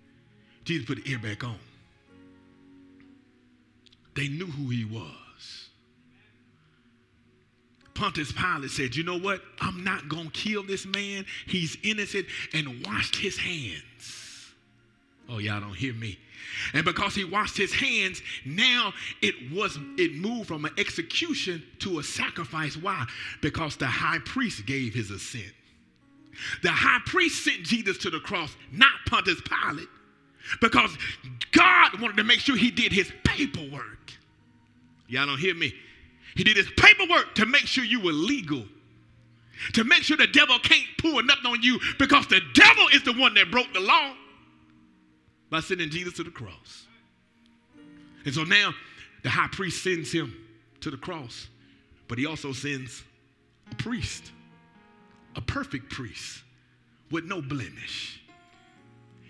[0.64, 1.58] Jesus put the ear back on.
[4.16, 5.68] They knew who he was.
[7.94, 9.42] Pontius Pilate said, You know what?
[9.60, 11.24] I'm not going to kill this man.
[11.46, 14.19] He's innocent, and washed his hands.
[15.30, 16.18] Oh, y'all don't hear me.
[16.74, 22.00] And because he washed his hands, now it was it moved from an execution to
[22.00, 22.76] a sacrifice.
[22.76, 23.06] Why?
[23.40, 25.52] Because the high priest gave his assent.
[26.62, 29.88] The high priest sent Jesus to the cross, not Pontius Pilate,
[30.60, 30.96] because
[31.52, 34.12] God wanted to make sure he did his paperwork.
[35.06, 35.72] Y'all don't hear me?
[36.34, 38.64] He did his paperwork to make sure you were legal.
[39.74, 43.12] To make sure the devil can't pull nothing on you because the devil is the
[43.12, 44.14] one that broke the law
[45.50, 46.86] by sending Jesus to the cross.
[48.24, 48.72] And so now
[49.22, 50.34] the high priest sends him
[50.80, 51.48] to the cross,
[52.08, 53.02] but he also sends
[53.70, 54.32] a priest
[55.36, 56.42] a perfect priest
[57.10, 58.22] with no blemish.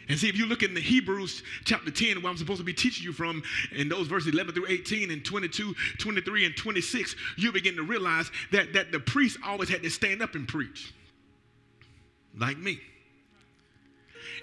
[0.09, 2.74] And see, if you look in the Hebrews chapter 10, where I'm supposed to be
[2.74, 7.52] teaching you from, in those verses 11 through 18 and 22, 23, and 26, you
[7.52, 10.92] begin to realize that, that the priest always had to stand up and preach,
[12.37, 12.80] like me.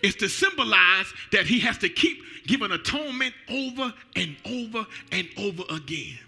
[0.03, 5.63] It's to symbolize that he has to keep giving atonement over and over and over
[5.69, 6.19] again.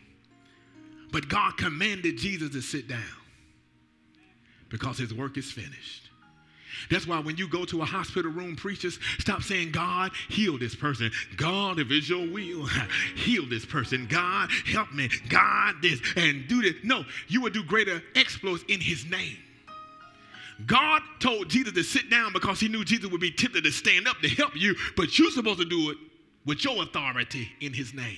[1.11, 3.01] But God commanded Jesus to sit down
[4.69, 6.09] because his work is finished.
[6.89, 10.75] That's why when you go to a hospital room, preachers, stop saying, God, heal this
[10.75, 11.11] person.
[11.35, 12.67] God, if it's your will,
[13.15, 14.07] heal this person.
[14.07, 15.09] God, help me.
[15.27, 16.75] God, this, and do this.
[16.83, 19.37] No, you will do greater exploits in his name.
[20.65, 24.07] God told Jesus to sit down because he knew Jesus would be tempted to stand
[24.07, 25.97] up to help you, but you're supposed to do it
[26.45, 28.17] with your authority in his name.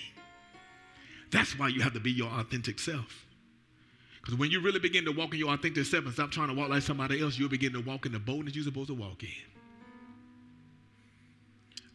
[1.31, 3.25] That's why you have to be your authentic self.
[4.21, 6.53] Because when you really begin to walk in your authentic self and stop trying to
[6.53, 9.23] walk like somebody else, you'll begin to walk in the boldness you're supposed to walk
[9.23, 9.29] in.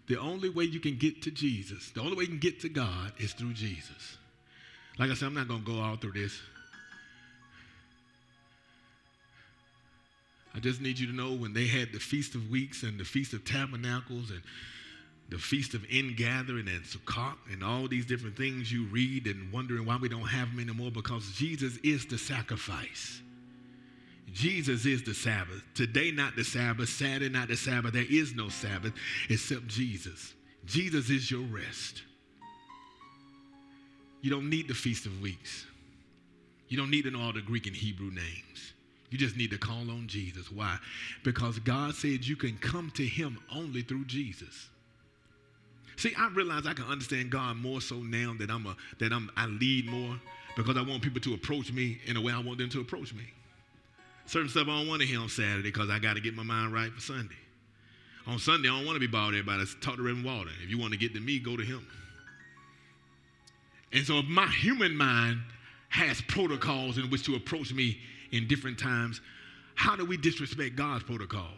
[0.08, 2.68] The only way you can get to Jesus, the only way you can get to
[2.68, 4.18] God is through Jesus.
[4.98, 6.40] Like I said, I'm not going to go all through this.
[10.56, 13.04] I just need you to know when they had the Feast of Weeks and the
[13.04, 14.40] Feast of Tabernacles and
[15.28, 19.84] the Feast of Ingathering and Sukkot and all these different things you read and wondering
[19.84, 23.20] why we don't have them anymore because Jesus is the sacrifice.
[24.32, 25.62] Jesus is the Sabbath.
[25.74, 26.88] Today, not the Sabbath.
[26.88, 27.92] Saturday, not the Sabbath.
[27.92, 28.94] There is no Sabbath
[29.28, 30.32] except Jesus.
[30.64, 32.02] Jesus is your rest.
[34.22, 35.66] You don't need the Feast of Weeks.
[36.68, 38.72] You don't need to know all the Greek and Hebrew names.
[39.10, 40.50] You just need to call on Jesus.
[40.50, 40.78] Why?
[41.22, 44.68] Because God said you can come to Him only through Jesus.
[45.96, 49.30] See, I realize I can understand God more so now that I'm a that I'm
[49.36, 50.16] I lead more
[50.56, 53.14] because I want people to approach me in a way I want them to approach
[53.14, 53.24] me.
[54.26, 56.42] Certain stuff I don't want to hear on Saturday because I got to get my
[56.42, 57.36] mind right for Sunday.
[58.26, 59.64] On Sunday, I don't want to be bothered everybody.
[59.80, 60.50] Talk to Reverend Walter.
[60.64, 61.86] If you want to get to me, go to him.
[63.92, 65.40] And so if my human mind
[65.90, 67.98] has protocols in which to approach me
[68.32, 69.20] in different times,
[69.74, 71.50] how do we disrespect God's protocol?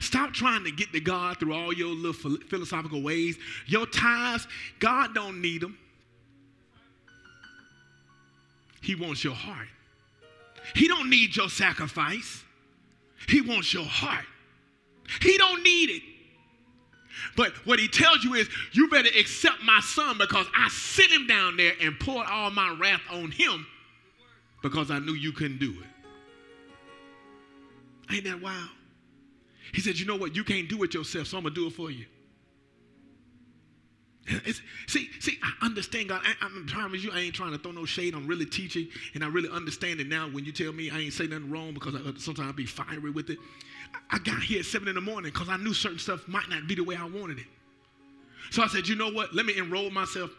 [0.00, 3.36] Stop trying to get to God through all your little philosophical ways.
[3.66, 4.46] Your tithes,
[4.78, 5.76] God don't need them.
[8.80, 9.68] He wants your heart.
[10.74, 12.44] He don't need your sacrifice.
[13.28, 14.24] He wants your heart.
[15.20, 16.02] He don't need it.
[17.36, 21.26] But what he tells you is, you better accept my son because I sit him
[21.26, 23.66] down there and poured all my wrath on him
[24.62, 25.86] because I knew you couldn't do it.
[28.14, 28.68] Ain't that wild?
[29.72, 30.36] He said, You know what?
[30.36, 32.04] You can't do it yourself, so I'm going to do it for you.
[34.26, 36.22] It's, see, see, I understand God.
[36.24, 37.10] I, am trying you.
[37.12, 38.14] I ain't trying to throw no shade.
[38.14, 40.28] I'm really teaching, and I really understand it now.
[40.28, 43.10] When you tell me I ain't say nothing wrong, because I, sometimes I be fiery
[43.10, 43.38] with it.
[43.92, 46.48] I, I got here at seven in the morning because I knew certain stuff might
[46.48, 47.46] not be the way I wanted it.
[48.50, 49.34] So I said, you know what?
[49.34, 50.30] Let me enroll myself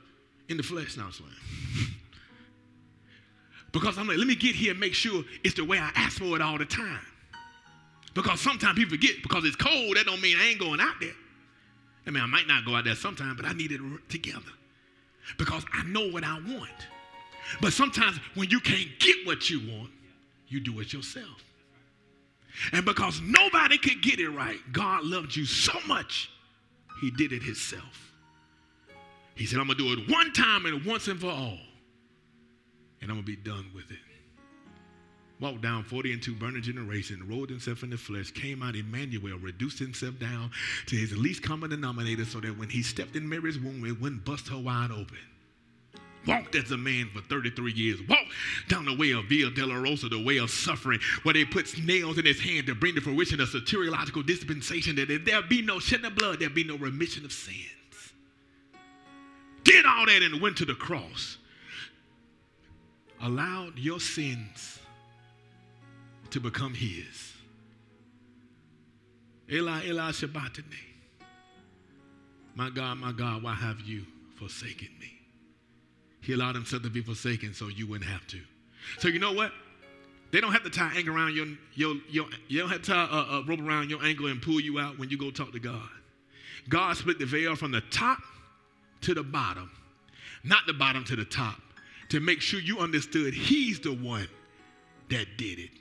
[0.47, 1.29] in the flesh now, swim.
[3.73, 6.19] because I'm like, let me get here and make sure it's the way I ask
[6.19, 7.01] for it all the time.
[8.13, 11.15] Because sometimes people forget because it's cold, that don't mean I ain't going out there.
[12.05, 14.51] I mean, I might not go out there sometime, but I need it together.
[15.37, 16.69] Because I know what I want.
[17.61, 19.89] But sometimes when you can't get what you want,
[20.47, 21.43] you do it yourself.
[22.71, 26.29] And because nobody could get it right, God loved you so much,
[27.01, 28.11] He did it Himself.
[29.33, 31.57] He said, I'm going to do it one time and once and for all,
[33.03, 33.99] and I'm going to be done with it
[35.43, 39.37] walked down 40 and 2 burning generation, rolled himself in the flesh, came out Emmanuel,
[39.37, 40.49] reduced himself down
[40.85, 44.23] to his least common denominator so that when he stepped in Mary's womb, it wouldn't
[44.23, 45.17] bust her wide open.
[46.25, 47.99] Walked as a man for 33 years.
[48.07, 48.31] Walked
[48.69, 52.25] down the way of Via Dolorosa, the way of suffering, where they put nails in
[52.25, 56.05] his hand to bring to fruition a soteriological dispensation that if there be no shedding
[56.05, 57.57] of blood, there be no remission of sins.
[59.65, 61.37] Did all that and went to the cross.
[63.23, 64.79] Allowed your sins
[66.29, 67.33] to become his.
[69.51, 70.67] Eli, Eli sabachthani.
[72.55, 74.05] My God, my God, why have you
[74.37, 75.11] forsaken me?
[76.21, 78.39] He allowed himself to be forsaken so you wouldn't have to.
[78.99, 79.51] So you know what?
[80.31, 83.07] They don't have to tie ankle around your, your, your you don't have to tie
[83.09, 85.59] a, a rope around your ankle and pull you out when you go talk to
[85.59, 85.89] God.
[86.69, 88.19] God split the veil from the top
[89.01, 89.71] to the bottom,
[90.43, 91.59] not the bottom to the top,
[92.09, 94.27] to make sure you understood He's the one
[95.09, 95.71] that did it.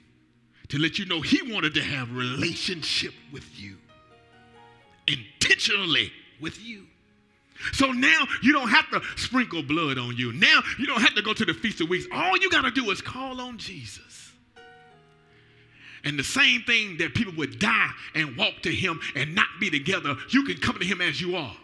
[0.68, 3.76] To let you know he wanted to have relationship with you.
[5.06, 6.10] Intentionally
[6.40, 6.86] with you.
[7.72, 10.32] So now you don't have to sprinkle blood on you.
[10.32, 12.06] Now you don't have to go to the feast of weeks.
[12.12, 14.32] All you got to do is call on jesus.
[16.04, 19.70] And the same thing that people would die and walk to him and not be
[19.70, 21.56] together, you can come to him as you are.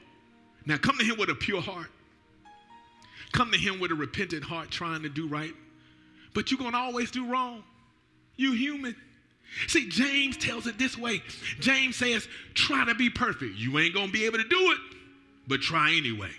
[0.65, 1.91] Now, come to him with a pure heart.
[3.33, 5.53] Come to him with a repentant heart, trying to do right.
[6.35, 7.63] But you're going to always do wrong.
[8.37, 8.95] You human.
[9.67, 11.23] See, James tells it this way.
[11.59, 13.57] James says, try to be perfect.
[13.57, 14.79] You ain't going to be able to do it,
[15.47, 16.31] but try anyway.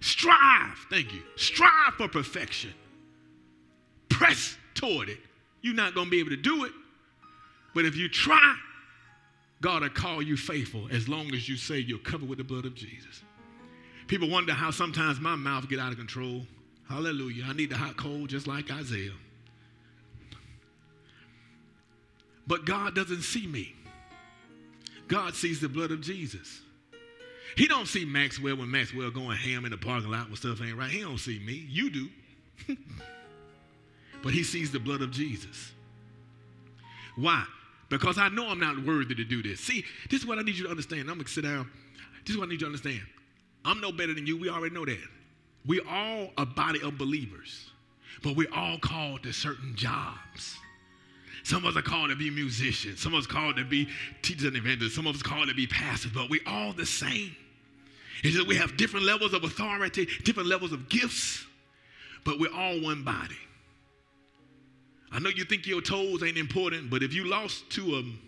[0.00, 1.22] Strive, thank you.
[1.36, 2.72] Strive for perfection.
[4.08, 5.18] Press toward it.
[5.62, 6.72] You're not going to be able to do it,
[7.74, 8.56] but if you try,
[9.60, 12.64] God will call you faithful as long as you say you're covered with the blood
[12.64, 13.22] of Jesus.
[14.10, 16.42] People wonder how sometimes my mouth get out of control.
[16.88, 17.44] Hallelujah.
[17.46, 19.12] I need the hot cold just like Isaiah.
[22.44, 23.72] But God doesn't see me.
[25.06, 26.60] God sees the blood of Jesus.
[27.56, 30.76] He don't see Maxwell when Maxwell going ham in the parking lot when stuff ain't
[30.76, 30.90] right.
[30.90, 31.64] He don't see me.
[31.68, 32.08] You do.
[34.24, 35.70] but he sees the blood of Jesus.
[37.14, 37.44] Why?
[37.88, 39.60] Because I know I'm not worthy to do this.
[39.60, 41.08] See, this is what I need you to understand.
[41.08, 41.70] I'm to sit down.
[42.26, 43.02] This is what I need you to understand.
[43.64, 44.38] I'm no better than you.
[44.38, 44.98] We already know that.
[45.66, 47.70] We all a body of believers,
[48.22, 50.56] but we're all called to certain jobs.
[51.42, 53.00] Some of us are called to be musicians.
[53.00, 53.88] Some of us called to be
[54.22, 54.94] teachers and evangelists.
[54.94, 57.34] Some of us called to be pastors, but we're all the same.
[58.22, 61.44] It's just we have different levels of authority, different levels of gifts,
[62.24, 63.38] but we're all one body.
[65.12, 68.20] I know you think your toes ain't important, but if you lost two of them,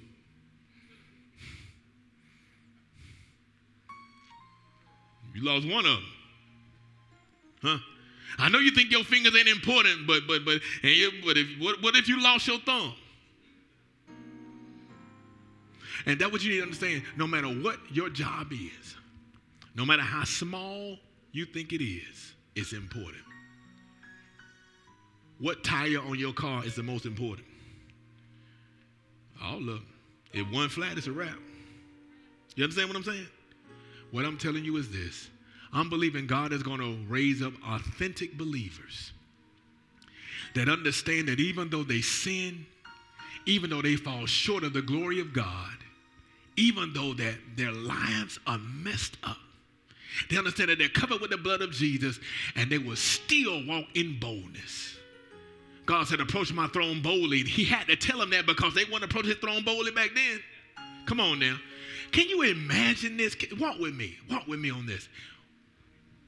[5.34, 6.04] you lost one of them.
[7.62, 7.78] Huh?
[8.38, 11.46] I know you think your fingers ain't important, but but but and you, but if
[11.60, 12.94] what, what if you lost your thumb?
[16.06, 17.02] And that's what you need to understand.
[17.16, 18.96] No matter what your job is,
[19.76, 20.98] no matter how small
[21.30, 23.22] you think it is, it's important.
[25.38, 27.46] What tire on your car is the most important?
[29.42, 29.86] All of them.
[30.32, 31.36] If one flat, it's a wrap.
[32.54, 33.26] You understand what I'm saying?
[34.12, 35.28] What I'm telling you is this
[35.72, 39.12] I'm believing God is going to raise up authentic believers
[40.54, 42.66] that understand that even though they sin,
[43.46, 45.76] even though they fall short of the glory of God,
[46.56, 49.38] even though that their lives are messed up,
[50.30, 52.20] they understand that they're covered with the blood of Jesus
[52.54, 54.96] and they will still walk in boldness.
[55.86, 57.42] God said, approach my throne boldly.
[57.44, 60.40] He had to tell them that because they to approach his throne boldly back then.
[61.06, 61.56] Come on now.
[62.12, 63.34] Can you imagine this?
[63.58, 64.16] Walk with me.
[64.30, 65.08] Walk with me on this.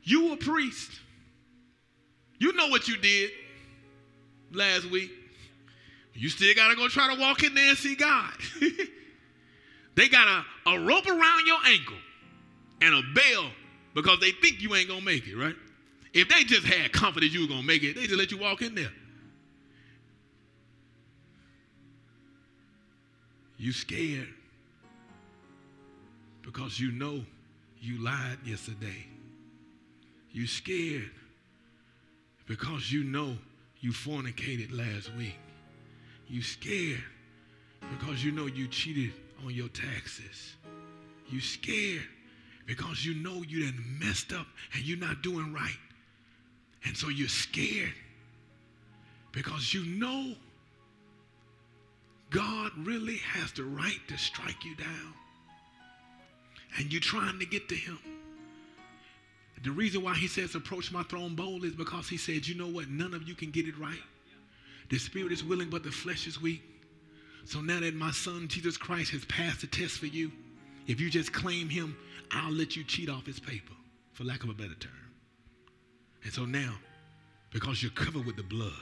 [0.03, 0.91] You a priest.
[2.39, 3.30] You know what you did
[4.53, 5.11] last week.
[6.14, 8.32] You still got to go try to walk in there and see God.
[9.97, 11.97] they got a, a rope around your ankle
[12.80, 13.51] and a bell
[13.95, 15.57] because they think you ain't going to make it, right?
[16.12, 18.39] If they just had confidence you were going to make it, they just let you
[18.39, 18.93] walk in there.
[23.59, 24.28] You scared
[26.55, 27.20] because you know
[27.80, 29.07] you lied yesterday.
[30.30, 31.11] You scared
[32.46, 33.36] because you know
[33.80, 35.36] you fornicated last week.
[36.28, 37.02] You scared
[37.90, 39.12] because you know you cheated
[39.44, 40.55] on your taxes.
[41.28, 42.07] You scared
[42.66, 45.78] because you know you done messed up and you're not doing right.
[46.84, 47.94] And so you're scared
[49.32, 50.34] because you know
[52.30, 55.14] God really has the right to strike you down.
[56.76, 57.98] And you're trying to get to him.
[59.62, 62.68] The reason why he says approach my throne boldly is because he said, you know
[62.68, 62.88] what?
[62.90, 64.02] None of you can get it right.
[64.90, 66.62] The spirit is willing, but the flesh is weak.
[67.46, 70.30] So now that my son Jesus Christ has passed the test for you,
[70.86, 71.96] if you just claim him,
[72.30, 73.72] I'll let you cheat off his paper,
[74.12, 74.92] for lack of a better term.
[76.24, 76.74] And so now,
[77.50, 78.72] because you're covered with the blood,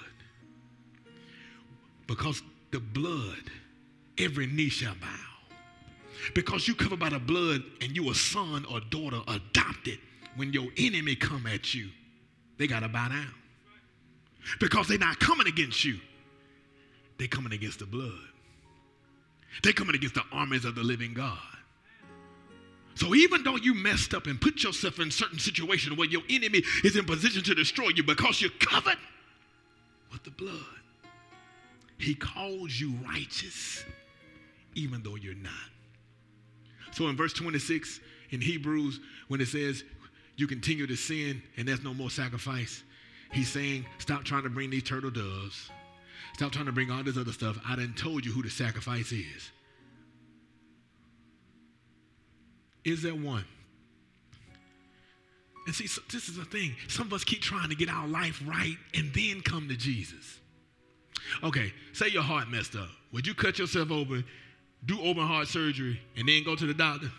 [2.07, 3.51] because the blood,
[4.19, 5.32] every knee shall bow.
[6.35, 9.99] Because you covered by the blood and you a son or daughter adopted,
[10.37, 11.89] when your enemy come at you,
[12.59, 13.35] they got to bow down.
[14.61, 15.99] Because they're not coming against you.
[17.19, 18.13] They're coming against the blood.
[19.63, 21.39] They're coming against the armies of the living God.
[22.95, 26.63] So even though you messed up and put yourself in certain situation where your enemy
[26.85, 28.99] is in position to destroy you because you're covered
[30.11, 30.61] with the blood,
[31.99, 33.85] he calls you righteous,
[34.75, 35.72] even though you're not.
[36.93, 39.85] So in verse 26 in Hebrews, when it says,
[40.37, 42.83] you continue to sin and there's no more sacrifice,
[43.33, 45.71] he's saying, stop trying to bring these turtle doves.
[46.35, 47.59] Stop trying to bring all this other stuff.
[47.67, 49.51] I done told you who the sacrifice is.
[52.85, 53.45] Is there one?
[55.67, 56.75] And see, so this is the thing.
[56.89, 60.41] Some of us keep trying to get our life right and then come to Jesus.
[61.45, 62.89] Okay, say your heart messed up.
[63.13, 64.25] Would you cut yourself open,
[64.85, 67.11] do open heart surgery, and then go to the doctor?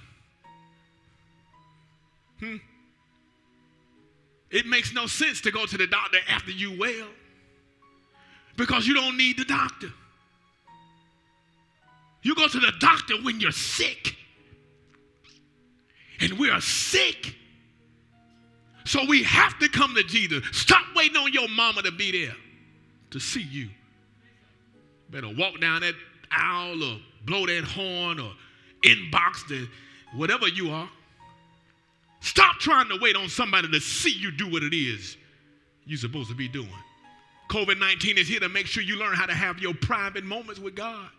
[2.40, 2.58] Hmm?
[4.52, 7.08] It makes no sense to go to the doctor after you well
[8.56, 9.88] because you don't need the doctor.
[12.22, 14.16] You go to the doctor when you're sick.
[16.22, 17.36] And we are sick.
[18.86, 20.44] So we have to come to Jesus.
[20.52, 22.36] Stop waiting on your mama to be there
[23.12, 23.70] to see you.
[25.10, 25.96] Better walk down that
[26.32, 28.32] aisle or blow that horn or
[28.84, 29.68] inbox the
[30.16, 30.90] whatever you are.
[32.22, 35.18] Stop trying to wait on somebody to see you do what it is
[35.86, 36.70] you're supposed to be doing.
[37.50, 40.60] COVID 19 is here to make sure you learn how to have your private moments
[40.60, 41.10] with God.